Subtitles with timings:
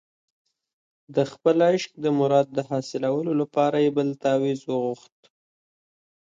[1.15, 5.17] د خپل عشق د مراد د حاصلولو لپاره یې بل تاویز وغوښت.